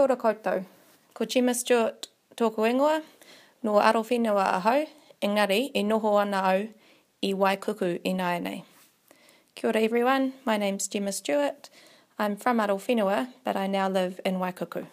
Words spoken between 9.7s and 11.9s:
everyone, my name's Gemma Stewart.